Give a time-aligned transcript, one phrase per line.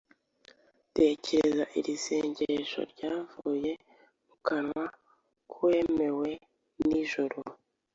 [0.95, 3.71] Tekereza iri sengesho ryavuye
[4.25, 4.85] mu kanwa
[5.51, 6.29] k’uwemewe
[6.87, 7.39] n’ijuru.